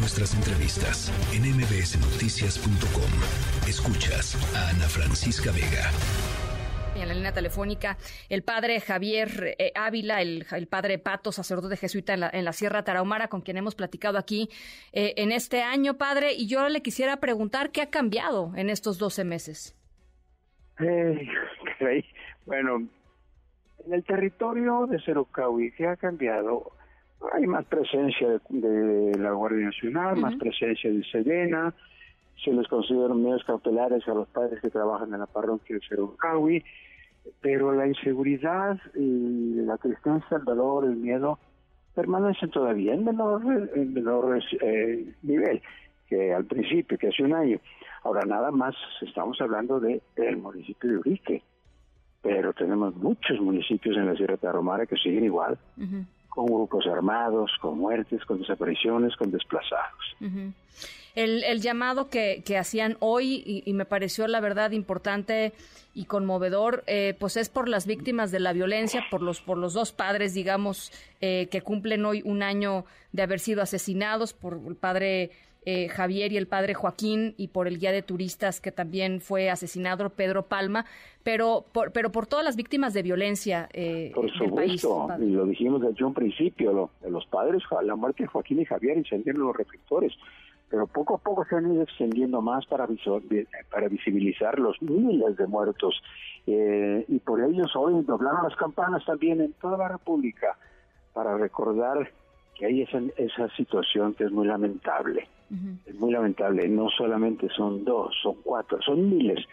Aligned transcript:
nuestras 0.00 0.34
entrevistas 0.34 1.12
en 1.34 1.42
mbsnoticias.com. 1.42 3.12
Escuchas 3.68 4.34
a 4.56 4.70
Ana 4.70 4.88
Francisca 4.88 5.52
Vega. 5.52 5.90
En 6.96 7.06
la 7.06 7.14
línea 7.14 7.32
telefónica, 7.32 7.98
el 8.30 8.42
padre 8.42 8.80
Javier 8.80 9.56
eh, 9.58 9.72
Ávila, 9.74 10.22
el, 10.22 10.46
padre 10.70 10.98
Pato, 10.98 11.32
sacerdote 11.32 11.76
jesuita 11.76 12.14
en 12.14 12.20
la, 12.20 12.30
en 12.32 12.46
la, 12.46 12.52
Sierra 12.52 12.82
Tarahumara, 12.82 13.28
con 13.28 13.42
quien 13.42 13.58
hemos 13.58 13.74
platicado 13.74 14.16
aquí 14.16 14.48
eh, 14.92 15.12
en 15.18 15.32
este 15.32 15.62
año, 15.62 15.98
padre. 15.98 16.32
Y 16.32 16.48
yo 16.48 16.66
le 16.68 16.80
quisiera 16.80 17.18
preguntar 17.18 17.70
qué 17.70 17.82
ha 17.82 17.90
cambiado 17.90 18.52
en 18.56 18.70
estos 18.70 18.98
12 18.98 19.24
meses. 19.24 19.76
Eh, 20.80 21.28
bueno, 22.46 22.88
en 23.86 23.92
el 23.92 24.02
territorio 24.04 24.86
de 24.86 24.98
Cerocahui, 25.02 25.72
¿qué 25.72 25.86
ha 25.86 25.96
cambiado? 25.96 26.72
Hay 27.32 27.46
más 27.46 27.64
presencia 27.66 28.40
de, 28.48 29.18
la 29.18 29.32
Guardia 29.32 29.66
Nacional, 29.66 30.16
más 30.16 30.34
presencia 30.36 30.90
de 30.90 31.04
Sedena, 31.04 31.72
se 32.44 32.52
les 32.52 32.66
consideran 32.68 33.22
medios 33.22 33.44
cautelares 33.44 34.06
a 34.08 34.14
los 34.14 34.28
padres 34.28 34.60
que 34.60 34.70
trabajan 34.70 35.12
en 35.12 35.20
la 35.20 35.26
parroquia 35.26 35.76
de 35.76 35.82
Cerocahui, 35.86 36.64
pero 37.40 37.72
la 37.72 37.86
inseguridad 37.86 38.78
y 38.94 39.54
la 39.56 39.76
tristeza, 39.76 40.36
el 40.36 40.44
dolor, 40.44 40.84
el 40.84 40.96
miedo 40.96 41.38
permanecen 41.94 42.50
todavía 42.50 42.94
en 42.94 43.04
menor, 43.04 43.42
en 43.74 43.92
menor 43.92 44.40
eh, 44.60 45.12
nivel 45.22 45.60
que 46.08 46.34
al 46.34 46.44
principio, 46.44 46.98
que 46.98 47.08
hace 47.08 47.22
un 47.22 47.34
año. 47.34 47.60
Ahora 48.02 48.22
nada 48.26 48.50
más 48.50 48.74
estamos 49.00 49.40
hablando 49.40 49.78
de 49.78 50.02
el 50.16 50.38
municipio 50.38 50.90
de 50.90 50.98
Urique, 50.98 51.42
pero 52.22 52.52
tenemos 52.52 52.96
muchos 52.96 53.38
municipios 53.40 53.96
en 53.96 54.06
la 54.06 54.16
Sierra 54.16 54.36
Tarahumara 54.36 54.86
que 54.86 54.96
siguen 54.96 55.24
igual 55.24 55.56
con 56.30 56.46
grupos 56.46 56.86
armados, 56.86 57.50
con 57.60 57.78
muertes, 57.78 58.24
con 58.24 58.40
desapariciones, 58.40 59.14
con 59.16 59.30
desplazados. 59.30 60.16
el, 61.14 61.44
el, 61.44 61.60
llamado 61.60 62.08
que, 62.08 62.42
que 62.44 62.56
hacían 62.56 62.96
hoy, 63.00 63.62
y, 63.66 63.72
me 63.74 63.84
pareció 63.84 64.26
la 64.28 64.40
verdad 64.40 64.70
importante 64.70 65.52
y 65.92 66.04
conmovedor, 66.04 66.84
eh, 66.86 67.16
pues 67.18 67.36
es 67.36 67.48
por 67.48 67.68
las 67.68 67.86
víctimas 67.86 68.30
de 68.30 68.40
la 68.40 68.52
violencia, 68.52 69.04
por 69.10 69.20
los, 69.20 69.40
por 69.40 69.58
los 69.58 69.74
dos 69.74 69.92
padres, 69.92 70.32
digamos, 70.32 70.92
eh, 71.20 71.48
que 71.50 71.62
cumplen 71.62 72.04
hoy 72.06 72.22
un 72.24 72.42
año 72.42 72.84
de 73.12 73.22
haber 73.22 73.40
sido 73.40 73.60
asesinados, 73.60 74.32
por 74.32 74.60
el 74.66 74.76
padre 74.76 75.32
eh, 75.66 75.88
Javier 75.88 76.32
y 76.32 76.38
el 76.38 76.46
padre 76.46 76.74
Joaquín 76.74 77.34
y 77.36 77.48
por 77.48 77.68
el 77.68 77.78
guía 77.78 77.92
de 77.92 78.02
turistas 78.02 78.60
que 78.60 78.72
también 78.72 79.20
fue 79.20 79.50
asesinado, 79.50 80.08
Pedro 80.10 80.46
Palma, 80.46 80.86
pero 81.22 81.66
por, 81.72 81.92
pero 81.92 82.10
por 82.10 82.26
todas 82.26 82.44
las 82.44 82.56
víctimas 82.56 82.94
de 82.94 83.02
violencia 83.02 83.68
eh, 83.74 84.10
por 84.14 84.30
supuesto, 84.30 85.08
y 85.20 85.26
lo 85.26 85.44
dijimos 85.44 85.82
desde 85.82 86.04
un 86.04 86.14
principio, 86.14 86.90
los 87.06 87.26
padres, 87.26 87.62
la 87.82 87.94
muerte 87.94 88.22
de 88.22 88.28
Joaquín 88.28 88.60
y 88.60 88.64
Javier 88.64 88.96
encendieron 88.96 89.42
los 89.42 89.54
reflectores, 89.54 90.12
pero 90.70 90.86
poco 90.86 91.16
a 91.16 91.18
poco 91.18 91.44
se 91.44 91.56
han 91.56 91.72
ido 91.72 91.82
extendiendo 91.82 92.40
más 92.40 92.64
para, 92.66 92.88
para 93.70 93.88
visibilizar 93.88 94.58
los 94.58 94.80
miles 94.80 95.36
de 95.36 95.46
muertos. 95.46 96.00
Eh, 96.46 97.04
y 97.08 97.18
por 97.18 97.42
ellos 97.42 97.74
hoy 97.76 98.02
doblaron 98.04 98.44
las 98.44 98.56
campanas 98.56 99.04
también 99.04 99.40
en 99.40 99.52
toda 99.54 99.76
la 99.76 99.88
República 99.88 100.56
para 101.12 101.36
recordar 101.36 102.10
que 102.54 102.66
hay 102.66 102.82
esa, 102.82 103.00
esa 103.16 103.48
situación 103.56 104.14
que 104.14 104.24
es 104.24 104.30
muy 104.30 104.46
lamentable. 104.46 105.28
Es 105.86 105.94
muy 105.98 106.12
lamentable. 106.12 106.68
No 106.68 106.88
solamente 106.90 107.48
son 107.56 107.84
dos, 107.84 108.14
son 108.22 108.36
cuatro, 108.42 108.80
son 108.82 109.10
miles. 109.10 109.44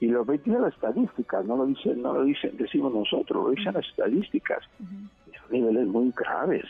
Y 0.00 0.06
lo 0.06 0.24
dicen 0.24 0.60
las 0.60 0.74
estadísticas, 0.74 1.44
no 1.44 1.56
lo 1.56 1.66
dicen, 1.66 2.02
no 2.02 2.14
lo 2.14 2.24
dicen, 2.24 2.56
decimos 2.56 2.92
nosotros, 2.92 3.44
lo 3.44 3.50
dicen 3.50 3.74
las 3.74 3.86
estadísticas. 3.86 4.58
Son 4.78 5.50
niveles 5.50 5.86
muy 5.86 6.12
graves, 6.16 6.64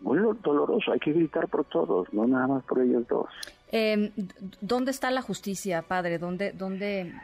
muy 0.00 0.18
doloroso. 0.42 0.92
Hay 0.92 0.98
que 0.98 1.12
gritar 1.12 1.48
por 1.48 1.64
todos, 1.64 2.12
no 2.12 2.26
nada 2.26 2.46
más 2.48 2.64
por 2.64 2.80
ellos 2.80 3.06
dos. 3.08 3.30
Eh, 3.70 4.12
¿Dónde 4.60 4.90
está 4.90 5.10
la 5.10 5.22
justicia, 5.22 5.80
padre? 5.82 6.18
¿Dónde, 6.18 6.52
dónde? 6.52 7.14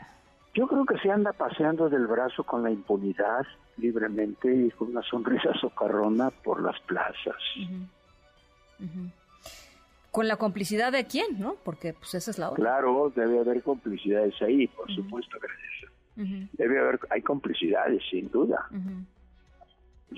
Yo 0.54 0.66
creo 0.66 0.86
que 0.86 0.98
se 0.98 1.10
anda 1.10 1.32
paseando 1.32 1.90
del 1.90 2.06
brazo 2.06 2.42
con 2.44 2.62
la 2.62 2.70
impunidad 2.70 3.46
libremente 3.76 4.54
y 4.54 4.70
con 4.70 4.88
una 4.88 5.02
sonrisa 5.02 5.52
socarrona 5.60 6.30
por 6.30 6.62
las 6.62 6.80
plazas. 6.80 7.36
Con 10.18 10.26
la 10.26 10.36
complicidad 10.36 10.90
de 10.90 11.06
quién, 11.06 11.38
¿no? 11.38 11.54
Porque 11.62 11.92
pues 11.92 12.12
esa 12.12 12.32
es 12.32 12.40
la 12.40 12.50
otra. 12.50 12.60
Claro, 12.60 13.12
debe 13.14 13.38
haber 13.38 13.62
complicidades 13.62 14.34
ahí, 14.42 14.66
por 14.66 14.92
supuesto, 14.92 15.38
gracias. 15.40 16.50
Debe 16.54 16.80
haber, 16.80 16.98
hay 17.10 17.22
complicidades, 17.22 18.02
sin 18.10 18.28
duda. 18.28 18.68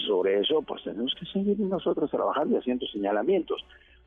Sobre 0.06 0.40
eso, 0.40 0.62
pues 0.62 0.84
tenemos 0.84 1.14
que 1.20 1.26
seguir 1.26 1.60
nosotros 1.60 2.10
trabajando 2.10 2.54
y 2.54 2.58
haciendo 2.60 2.86
señalamientos. 2.86 3.62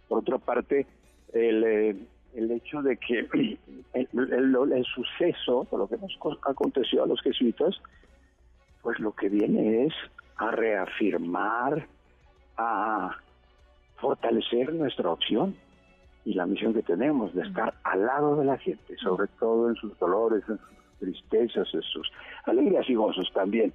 Por 0.07 0.21
otra 0.21 0.39
parte, 0.39 0.87
el, 1.31 1.63
eh, 1.63 1.95
el 2.33 2.49
hecho 2.49 2.81
de 2.81 2.97
que 2.97 3.27
el, 3.93 4.07
el, 4.13 4.85
suceso, 4.95 5.65
por 5.65 5.77
lo 5.77 5.87
que 5.87 5.97
nos 5.97 6.17
aconteció 6.41 7.03
a 7.03 7.05
los 7.05 7.21
jesuitas, 7.21 7.79
pues 8.81 8.97
lo 8.97 9.11
que 9.11 9.29
viene 9.29 9.85
es 9.85 9.93
a 10.37 10.49
reafirmar, 10.49 11.87
a 12.57 13.15
fortalecer 13.97 14.73
nuestra 14.73 15.11
opción 15.11 15.55
y 16.25 16.33
la 16.33 16.45
misión 16.45 16.73
que 16.73 16.83
tenemos 16.83 17.33
de 17.33 17.41
estar 17.41 17.73
al 17.83 18.05
lado 18.05 18.37
de 18.37 18.45
la 18.45 18.57
gente, 18.57 18.95
sobre 18.97 19.27
todo 19.39 19.69
en 19.69 19.75
sus 19.75 19.97
dolores, 19.99 20.43
en 20.47 20.57
sus 20.57 20.99
tristezas, 20.99 21.67
en 21.73 21.81
sus 21.81 22.09
alegrías 22.45 22.89
y 22.89 22.95
gozos 22.95 23.29
también, 23.33 23.73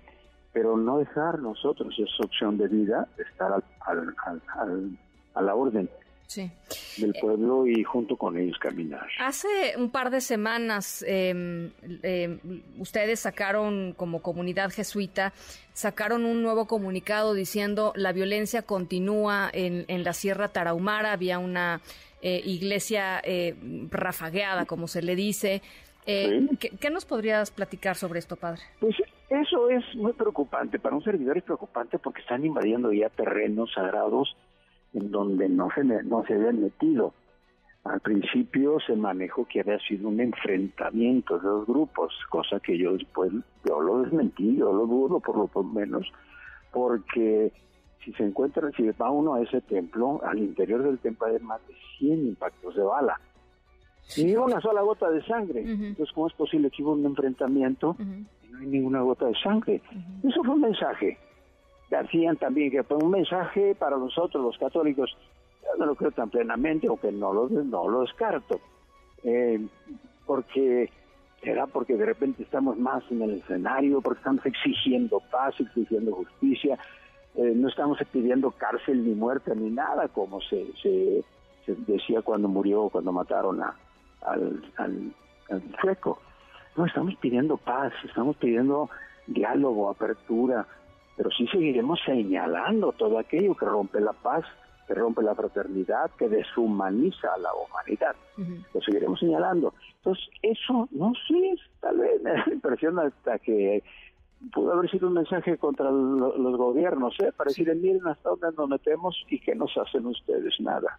pero 0.53 0.77
no 0.77 0.99
dejar 0.99 1.39
nosotros 1.41 1.95
esa 1.99 2.25
opción 2.25 2.57
de 2.57 2.69
vida, 2.69 3.07
estar 3.19 3.53
al, 3.53 4.99
a 5.35 5.43
la 5.43 5.55
orden 5.55 5.89
del 6.37 7.15
pueblo 7.21 7.67
y 7.67 7.83
junto 7.85 8.17
con 8.17 8.37
ellos 8.37 8.59
caminar. 8.59 9.07
Hace 9.21 9.75
un 9.77 9.91
par 9.91 10.11
de 10.11 10.21
semanas 10.21 11.03
em, 11.07 11.71
em, 12.03 12.39
ustedes 12.79 13.21
sacaron 13.21 13.95
como 13.97 14.21
comunidad 14.21 14.71
jesuita, 14.71 15.33
sacaron 15.73 16.27
un 16.27 16.43
nuevo 16.43 16.67
comunicado 16.67 17.33
diciendo 17.33 17.93
la 17.97 18.13
violencia 18.13 18.63
continúa 18.63 19.49
en, 19.53 19.87
en 19.89 20.05
la 20.05 20.13
Sierra 20.13 20.49
Tarahumara, 20.49 21.13
había 21.13 21.39
una 21.39 21.81
eh, 22.21 22.43
iglesia 22.45 23.21
eh, 23.25 23.55
rafagueada, 23.91 24.67
como 24.67 24.87
se 24.89 25.03
le 25.03 25.15
dice. 25.17 25.63
Eh, 26.05 26.49
¿qué, 26.59 26.91
nos 26.91 27.05
podrías 27.05 27.51
platicar 27.51 27.95
sobre 27.97 28.19
esto, 28.19 28.35
padre? 28.37 28.63
Pues 28.81 28.97
eso 29.29 29.69
es 29.71 29.85
muy 29.95 30.15
preocupante, 30.15 30.79
para 30.79 30.97
un 30.97 31.05
servidor 31.05 31.37
es 31.37 31.45
preocupante 31.45 31.99
porque 31.99 32.23
están 32.23 32.45
invadiendo 32.45 32.93
ya 32.93 33.09
terrenos 33.11 33.71
sagrados 33.75 34.35
en 34.95 35.11
donde 35.11 35.49
no 35.49 35.69
se, 35.75 35.85
no 35.85 36.25
se 36.25 36.35
habían 36.35 36.63
metido. 36.63 37.15
Al 37.85 38.01
principio 38.01 38.79
se 38.81 38.97
manejó 38.97 39.47
que 39.47 39.61
había 39.61 39.79
sido 39.79 40.09
un 40.09 40.21
enfrentamiento 40.21 41.39
de 41.39 41.49
dos 41.49 41.67
grupos, 41.67 42.13
cosa 42.29 42.61
que 42.61 42.77
yo 42.77 42.93
después, 42.93 43.33
yo 43.67 43.81
lo 43.81 44.03
desmentí, 44.03 44.57
yo 44.57 44.73
lo 44.73 44.87
dudo 44.87 45.21
por 45.21 45.37
lo 45.37 45.63
menos, 45.63 46.07
porque 46.73 47.53
si 48.05 48.13
se 48.13 48.25
encuentra, 48.25 48.71
si 48.77 48.89
va 48.91 49.11
uno 49.11 49.35
a 49.35 49.43
ese 49.43 49.61
templo, 49.63 50.21
al 50.25 50.39
interior 50.39 50.83
del 50.83 50.99
templo 50.99 51.27
hay 51.29 51.39
más 51.39 51.67
de 51.67 51.75
100 51.99 52.29
impactos 52.29 52.75
de 52.75 52.83
bala. 52.83 53.19
Y 54.17 54.35
una 54.37 54.61
sola 54.61 54.81
gota 54.83 55.11
de 55.11 55.23
sangre. 55.25 55.61
Entonces, 55.61 56.13
¿cómo 56.15 56.29
es 56.29 56.33
posible 56.35 56.71
que 56.71 56.83
hubo 56.83 56.93
un 56.93 57.05
enfrentamiento 57.05 57.95
y 57.99 58.51
no 58.51 58.59
hay 58.59 58.67
ninguna 58.67 59.03
gota 59.03 59.27
de 59.27 59.35
sangre? 59.35 59.83
Eso 60.25 60.43
fue 60.43 60.55
un 60.55 60.63
mensaje 60.63 61.19
hacían 61.97 62.37
también 62.37 62.71
que 62.71 62.83
fue 62.83 62.97
un 62.99 63.11
mensaje 63.11 63.75
para 63.75 63.97
nosotros 63.97 64.43
los 64.45 64.59
católicos, 64.59 65.17
yo 65.63 65.77
no 65.79 65.87
lo 65.87 65.95
creo 65.95 66.11
tan 66.13 66.31
plenamente, 66.31 66.87
aunque 66.87 67.13
no 67.13 67.33
lo, 67.33 67.49
no 67.49 67.89
lo 67.89 68.01
descarto, 68.03 68.61
eh, 69.25 69.61
porque 70.27 70.91
era 71.43 71.67
porque 71.67 71.97
de 71.97 72.05
repente 72.05 72.43
estamos 72.43 72.77
más 72.79 73.03
en 73.11 73.23
el 73.23 73.39
escenario, 73.39 74.01
porque 74.01 74.19
estamos 74.19 74.45
exigiendo 74.45 75.21
paz, 75.31 75.55
exigiendo 75.61 76.13
justicia, 76.13 76.79
eh, 77.37 77.53
no 77.55 77.69
estamos 77.69 77.99
pidiendo 78.13 78.51
cárcel 78.51 79.05
ni 79.05 79.15
muerte 79.15 79.55
ni 79.55 79.71
nada, 79.71 80.09
como 80.09 80.41
se, 80.41 80.67
se, 80.83 81.25
decía 81.87 82.23
cuando 82.23 82.49
murió, 82.49 82.89
cuando 82.89 83.13
mataron 83.13 83.63
a, 83.63 83.75
al, 84.23 84.63
al, 84.77 85.13
al 85.51 85.63
sueco. 85.81 86.21
No, 86.77 86.87
estamos 86.87 87.15
pidiendo 87.17 87.57
paz, 87.57 87.93
estamos 88.05 88.37
pidiendo 88.37 88.89
diálogo, 89.27 89.91
apertura, 89.91 90.67
pero 91.19 91.31
sí 91.33 91.49
seguiremos 91.49 91.99
señalando 92.07 92.93
todo 92.93 93.19
aquello 93.19 93.57
que 93.57 93.67
rompe 93.67 94.01
la 94.01 94.13
paz, 94.13 94.45
que 94.87 94.95
rompe 94.95 95.21
la 95.21 95.35
fraternidad, 95.35 96.13
que 96.17 96.29
deshumaniza 96.29 97.35
a 97.35 97.39
la 97.39 97.51
humanidad. 97.55 98.15
Lo 98.73 98.81
seguiremos 98.81 99.19
señalando. 99.19 99.75
Entonces, 99.97 100.25
eso, 100.43 100.89
no 100.93 101.13
sé, 101.27 101.57
tal 101.81 101.99
vez 101.99 102.23
me 102.23 102.31
da 102.31 102.45
la 102.47 102.55
impresión 102.55 103.01
hasta 103.01 103.41
que 103.41 103.83
pudo 104.53 104.73
haber 104.73 104.91
sido 104.91 105.09
un 105.09 105.15
mensaje 105.15 105.57
contra 105.59 105.91
los 105.91 106.57
gobiernos, 106.57 107.15
¿eh? 107.21 107.33
para 107.37 107.49
decirle, 107.49 107.75
miren 107.75 108.07
hasta 108.07 108.31
dónde 108.31 108.49
nos 108.57 108.69
metemos 108.69 109.17
y 109.29 109.41
que 109.41 109.55
nos 109.55 109.77
hacen 109.77 110.07
ustedes 110.07 110.55
nada. 110.61 110.99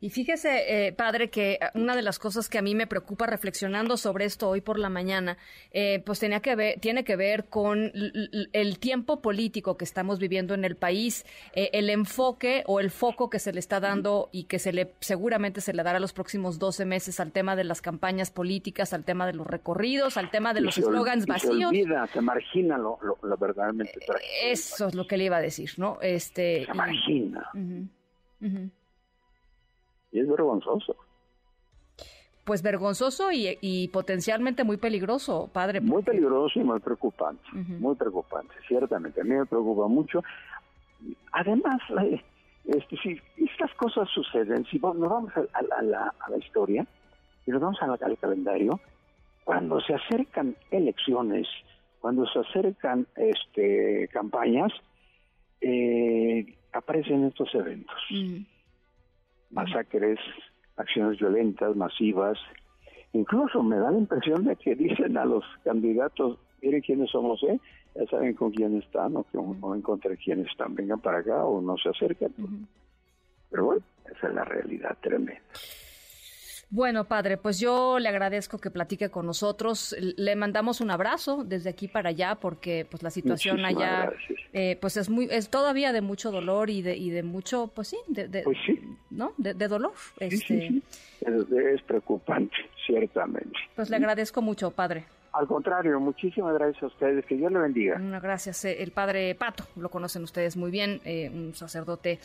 Y 0.00 0.10
fíjese, 0.10 0.86
eh, 0.88 0.92
padre, 0.92 1.30
que 1.30 1.58
una 1.74 1.96
de 1.96 2.02
las 2.02 2.18
cosas 2.18 2.50
que 2.50 2.58
a 2.58 2.62
mí 2.62 2.74
me 2.74 2.86
preocupa 2.86 3.26
reflexionando 3.26 3.96
sobre 3.96 4.26
esto 4.26 4.48
hoy 4.48 4.60
por 4.60 4.78
la 4.78 4.90
mañana, 4.90 5.38
eh, 5.72 6.02
pues 6.04 6.20
tenía 6.20 6.40
que 6.40 6.54
ver, 6.54 6.78
tiene 6.80 7.02
que 7.02 7.16
ver 7.16 7.46
con 7.46 7.92
el 8.52 8.78
tiempo 8.78 9.22
político 9.22 9.78
que 9.78 9.84
estamos 9.84 10.18
viviendo 10.18 10.52
en 10.52 10.66
el 10.66 10.76
país, 10.76 11.24
eh, 11.54 11.70
el 11.72 11.88
enfoque 11.88 12.62
o 12.66 12.80
el 12.80 12.90
foco 12.90 13.30
que 13.30 13.38
se 13.38 13.52
le 13.52 13.58
está 13.58 13.80
dando 13.80 14.28
y 14.32 14.44
que 14.44 14.58
se 14.58 14.72
le 14.72 14.92
seguramente 15.00 15.62
se 15.62 15.72
le 15.72 15.82
dará 15.82 15.98
los 15.98 16.12
próximos 16.12 16.58
12 16.58 16.84
meses 16.84 17.18
al 17.18 17.32
tema 17.32 17.56
de 17.56 17.64
las 17.64 17.80
campañas 17.80 18.30
políticas, 18.30 18.92
al 18.92 19.04
tema 19.04 19.26
de 19.26 19.32
los 19.32 19.46
recorridos, 19.46 20.18
al 20.18 20.30
tema 20.30 20.52
de 20.52 20.60
los 20.60 20.76
eslogans 20.76 21.24
vacíos. 21.24 21.70
Se 21.70 21.82
olvida, 21.82 22.06
se 22.08 22.20
margina 22.20 22.65
lo, 22.68 22.98
verdaderamente 23.38 24.00
Eso 24.44 24.88
es 24.88 24.94
lo 24.94 25.06
que 25.06 25.16
le 25.16 25.24
iba 25.24 25.36
a 25.36 25.40
decir, 25.40 25.70
¿no? 25.76 25.98
Este, 26.00 26.64
se 26.66 26.74
margina. 26.74 27.50
Y 30.12 30.20
es 30.20 30.28
vergonzoso. 30.28 30.96
Pues 32.44 32.62
vergonzoso 32.62 33.30
y, 33.32 33.88
potencialmente 33.92 34.62
muy 34.62 34.76
peligroso, 34.76 35.50
padre. 35.52 35.80
Muy 35.80 36.02
peligroso 36.02 36.60
y 36.60 36.64
muy 36.64 36.78
preocupante, 36.78 37.42
muy 37.52 37.96
preocupante, 37.96 38.54
ciertamente. 38.68 39.20
A 39.20 39.24
mí 39.24 39.30
me 39.30 39.46
preocupa 39.46 39.88
mucho. 39.88 40.22
Además, 41.32 41.80
este, 42.66 42.96
si 42.98 43.20
estas 43.36 43.72
cosas 43.74 44.08
suceden, 44.10 44.64
si 44.66 44.78
nos 44.78 44.96
vamos 44.96 45.32
a, 45.36 45.82
la, 45.82 46.12
historia 46.38 46.86
y 47.46 47.50
nos 47.50 47.60
vamos 47.60 47.78
al 47.82 48.18
calendario, 48.18 48.80
cuando 49.44 49.80
se 49.80 49.94
acercan 49.94 50.56
elecciones, 50.70 51.46
cuando 52.06 52.24
se 52.28 52.38
acercan 52.38 53.04
este, 53.16 54.06
campañas, 54.12 54.72
eh, 55.60 56.54
aparecen 56.72 57.24
estos 57.24 57.52
eventos 57.52 57.96
masacres, 59.50 60.20
acciones 60.76 61.18
violentas, 61.18 61.74
masivas. 61.74 62.38
Incluso 63.12 63.60
me 63.64 63.74
da 63.78 63.90
la 63.90 63.98
impresión 63.98 64.44
de 64.44 64.54
que 64.54 64.76
dicen 64.76 65.18
a 65.18 65.24
los 65.24 65.42
candidatos, 65.64 66.38
miren 66.62 66.80
quiénes 66.82 67.10
somos, 67.10 67.42
¿eh? 67.42 67.58
ya 67.96 68.06
saben 68.06 68.34
con 68.34 68.52
quién 68.52 68.78
están 68.78 69.16
o, 69.16 69.24
que, 69.24 69.38
o 69.38 69.74
en 69.74 69.82
contra 69.82 70.12
de 70.12 70.16
quiénes 70.16 70.46
están, 70.46 70.76
vengan 70.76 71.00
para 71.00 71.18
acá 71.18 71.44
o 71.44 71.60
no 71.60 71.76
se 71.76 71.88
acercan. 71.88 72.32
Pero 73.50 73.64
bueno, 73.64 73.82
esa 74.16 74.28
es 74.28 74.32
la 74.32 74.44
realidad 74.44 74.96
tremenda. 75.00 75.42
Bueno, 76.68 77.04
padre, 77.04 77.36
pues 77.36 77.60
yo 77.60 77.98
le 78.00 78.08
agradezco 78.08 78.58
que 78.58 78.70
platique 78.70 79.08
con 79.08 79.24
nosotros. 79.24 79.94
Le 79.98 80.34
mandamos 80.34 80.80
un 80.80 80.90
abrazo 80.90 81.44
desde 81.44 81.70
aquí 81.70 81.86
para 81.86 82.08
allá 82.08 82.34
porque 82.34 82.86
pues 82.90 83.02
la 83.04 83.10
situación 83.10 83.64
allá 83.64 84.12
eh, 84.52 84.76
pues 84.80 84.96
es 84.96 85.08
muy 85.08 85.28
es 85.30 85.48
todavía 85.48 85.92
de 85.92 86.00
mucho 86.00 86.32
dolor 86.32 86.68
y 86.70 86.82
de 86.82 86.96
y 86.96 87.10
de 87.10 87.22
mucho 87.22 87.70
pues 87.72 87.88
sí, 87.88 87.98
de, 88.08 88.42
pues 88.42 88.58
¿no? 89.10 89.32
De, 89.38 89.54
dolor. 89.68 89.92
este... 90.18 90.82
Es, 91.20 91.82
preocupante, 91.82 92.56
ciertamente. 92.84 93.56
Pues 93.74 93.88
le 93.88 93.96
agradezco 93.96 94.42
mucho, 94.42 94.70
padre. 94.70 95.04
Al 95.32 95.46
contrario, 95.46 95.98
muchísimas 96.00 96.54
gracias 96.54 96.82
a 96.82 96.86
ustedes. 96.86 97.24
Que 97.26 97.36
Dios 97.36 97.52
le 97.52 97.58
bendiga. 97.58 97.98
Gracias. 98.20 98.64
Eh, 98.64 98.82
el 98.82 98.90
padre 98.90 99.34
Pato, 99.34 99.64
lo 99.76 99.88
conocen 99.88 100.22
ustedes 100.22 100.56
muy 100.56 100.70
bien, 100.70 101.00
eh, 101.04 101.30
un 101.32 101.54
sacerdote 101.54 102.18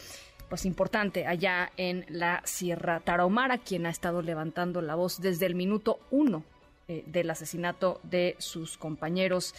pues 0.52 0.66
importante 0.66 1.26
allá 1.26 1.72
en 1.78 2.06
la 2.10 2.42
Sierra 2.44 3.00
Tarahumara, 3.00 3.60
quien 3.60 3.86
ha 3.86 3.90
estado 3.90 4.22
levantando 4.22 4.82
la 4.82 4.96
voz 4.96 5.22
desde 5.22 5.46
el 5.46 5.56
minuto 5.56 6.02
uno 6.12 6.44
eh, 6.90 7.06
del 7.08 7.30
asesinato 7.30 8.02
de 8.04 8.36
sus 8.38 8.78
compañeros 8.78 9.56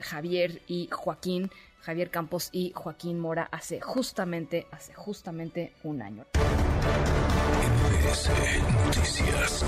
Javier 0.00 0.62
y 0.68 0.88
Joaquín, 0.90 1.50
Javier 1.82 2.08
Campos 2.08 2.48
y 2.52 2.72
Joaquín 2.74 3.18
Mora 3.18 3.46
hace 3.50 3.80
justamente, 3.80 4.66
hace 4.70 4.94
justamente 4.94 5.74
un 5.82 6.00
año. 6.00 6.24
Noticias. 8.86 9.64